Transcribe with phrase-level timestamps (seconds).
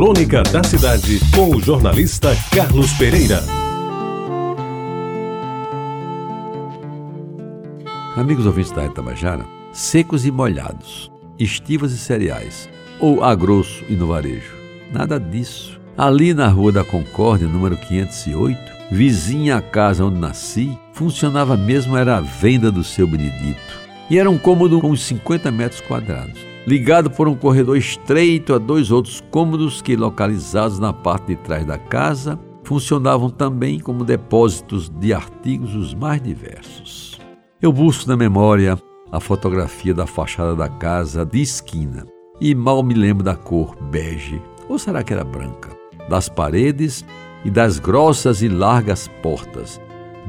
[0.00, 3.44] Crônica da Cidade, com o jornalista Carlos Pereira.
[8.16, 9.44] Amigos ouvintes da Itabajara,
[9.74, 12.66] secos e molhados, estivas e cereais,
[12.98, 14.54] ou a grosso e no varejo.
[14.90, 15.78] Nada disso.
[15.98, 18.58] Ali na Rua da Concórdia, número 508,
[18.90, 23.78] vizinha à casa onde nasci, funcionava mesmo era a venda do seu Benedito.
[24.08, 28.58] E era um cômodo com uns 50 metros quadrados ligado por um corredor estreito a
[28.58, 34.88] dois outros cômodos que, localizados na parte de trás da casa, funcionavam também como depósitos
[34.88, 37.18] de artigos os mais diversos.
[37.60, 38.78] Eu busco na memória
[39.10, 42.06] a fotografia da fachada da casa de esquina
[42.40, 45.70] e mal me lembro da cor bege, ou será que era branca,
[46.08, 47.04] das paredes
[47.44, 49.80] e das grossas e largas portas,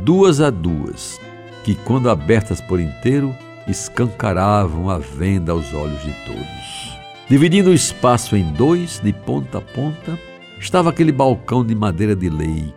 [0.04, 1.20] duas a duas,
[1.64, 3.36] que, quando abertas por inteiro,
[3.68, 6.98] escancaravam a venda aos olhos de todos.
[7.30, 10.20] Dividindo o espaço em dois, de ponta a ponta,
[10.60, 12.74] estava aquele balcão de madeira de lei,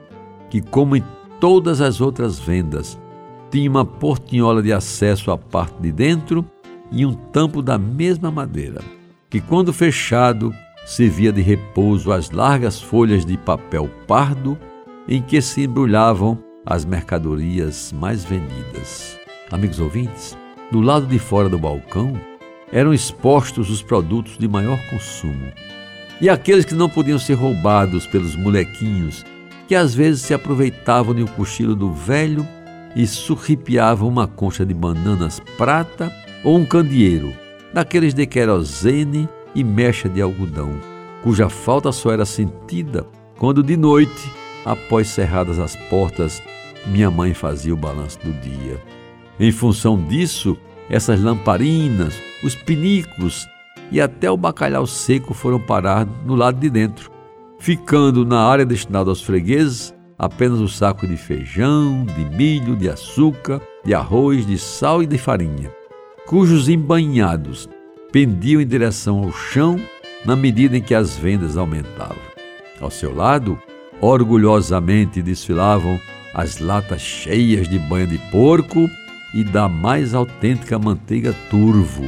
[0.48, 1.04] que, como em
[1.40, 2.98] todas as outras vendas,
[3.50, 6.44] tinha uma portinhola de acesso à parte de dentro
[6.90, 8.80] e um tampo da mesma madeira,
[9.28, 10.54] que, quando fechado,
[10.86, 14.58] servia de repouso às largas folhas de papel pardo
[15.08, 19.18] em que se embrulhavam as mercadorias mais vendidas.
[19.50, 20.36] Amigos ouvintes,
[20.74, 22.20] do lado de fora do balcão
[22.72, 25.52] eram expostos os produtos de maior consumo
[26.20, 29.24] e aqueles que não podiam ser roubados pelos molequinhos
[29.68, 32.44] que às vezes se aproveitavam de um cochilo do velho
[32.96, 37.32] e surripiavam uma concha de bananas prata ou um candeeiro,
[37.72, 40.80] daqueles de querosene e mecha de algodão,
[41.22, 43.06] cuja falta só era sentida
[43.38, 44.28] quando de noite,
[44.64, 46.42] após cerradas as portas,
[46.84, 48.93] minha mãe fazia o balanço do dia.
[49.38, 50.56] Em função disso,
[50.88, 53.46] essas lamparinas, os pinículos
[53.90, 57.10] e até o bacalhau seco foram parar no lado de dentro,
[57.58, 63.60] ficando na área destinada aos fregueses apenas o saco de feijão, de milho, de açúcar,
[63.84, 65.70] de arroz, de sal e de farinha,
[66.26, 67.68] cujos embanhados
[68.12, 69.80] pendiam em direção ao chão
[70.24, 72.22] na medida em que as vendas aumentavam.
[72.80, 73.58] Ao seu lado,
[74.00, 75.98] orgulhosamente desfilavam
[76.32, 78.88] as latas cheias de banha de porco
[79.34, 82.04] e da mais autêntica manteiga turvo,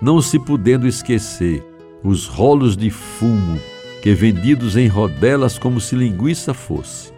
[0.00, 1.66] não se podendo esquecer
[2.02, 3.60] os rolos de fumo
[4.00, 7.12] que vendidos em rodelas como se linguiça fosse.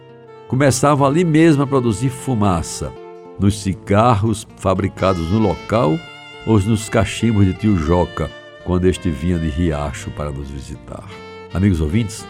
[0.47, 2.91] Começavam ali mesmo a produzir fumaça,
[3.39, 5.97] nos cigarros fabricados no local
[6.45, 8.29] ou nos cachimbos de tio Joca,
[8.65, 11.07] quando este vinha de Riacho para nos visitar.
[11.53, 12.27] Amigos ouvintes,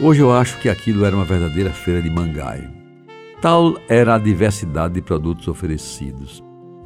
[0.00, 2.70] hoje eu acho que aquilo era uma verdadeira feira de mangaio.
[3.40, 6.43] Tal era a diversidade de produtos oferecidos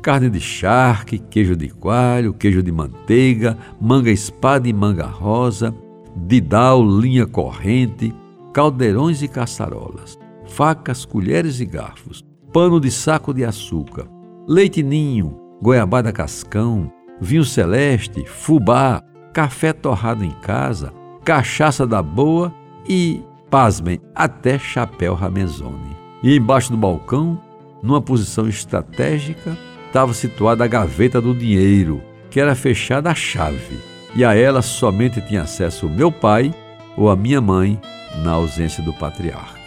[0.08, 5.74] carne de charque, queijo de coalho, queijo de manteiga, manga espada e manga rosa,
[6.16, 8.14] didal, linha corrente,
[8.54, 12.24] caldeirões e caçarolas, facas, colheres e garfos,
[12.54, 14.08] pano de saco de açúcar,
[14.48, 19.02] leite ninho, goiabada cascão, vinho celeste, fubá,
[19.34, 20.90] café torrado em casa,
[21.22, 22.50] cachaça da boa
[22.88, 23.20] e,
[23.50, 25.94] pasmem, até chapéu ramezone.
[26.22, 27.38] E embaixo do balcão,
[27.82, 29.54] numa posição estratégica,
[29.88, 33.78] estava situada a gaveta do dinheiro, que era fechada à chave,
[34.14, 36.54] e a ela somente tinha acesso o meu pai
[36.96, 37.80] ou a minha mãe,
[38.22, 39.58] na ausência do patriarca.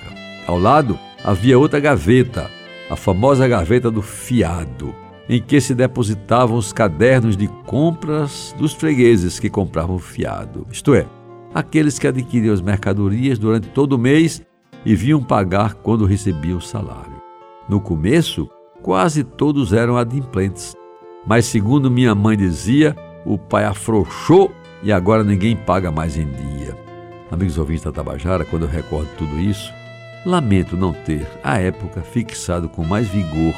[0.48, 2.50] Ao lado havia outra gaveta,
[2.90, 4.94] a famosa gaveta do fiado,
[5.28, 11.06] em que se depositavam os cadernos de compras dos fregueses que compravam fiado, isto é,
[11.54, 14.42] aqueles que adquiriam as mercadorias durante todo o mês
[14.86, 17.22] e vinham pagar quando recebiam o salário.
[17.70, 18.50] No começo,
[18.81, 20.75] quase todos eram adimplentes.
[21.25, 24.52] Mas, segundo minha mãe dizia, o pai afrouxou
[24.84, 26.78] e agora ninguém paga mais em dia.
[27.30, 29.72] Amigos ouvintes da Tabajara, quando eu recordo tudo isso,
[30.25, 33.53] lamento não ter, à época, fixado com mais vigor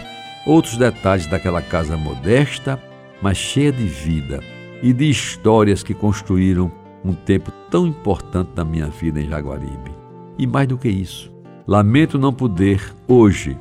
[0.45, 2.81] outros detalhes daquela casa modesta,
[3.21, 4.41] mas cheia de vida
[4.81, 6.71] e de histórias que construíram
[7.03, 9.91] um tempo tão importante na minha vida em Jaguaribe.
[10.37, 11.31] E mais do que isso,
[11.65, 13.57] lamento não poder, hoje,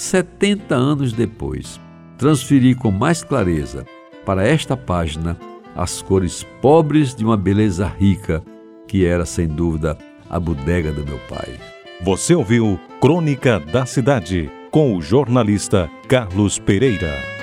[0.00, 1.78] 70 anos depois,
[2.16, 3.84] transferi com mais clareza
[4.24, 5.36] para esta página
[5.76, 8.42] as cores pobres de uma beleza rica,
[8.88, 9.98] que era sem dúvida
[10.28, 11.54] a bodega do meu pai.
[12.00, 17.39] Você ouviu Crônica da Cidade com o jornalista Carlos Pereira.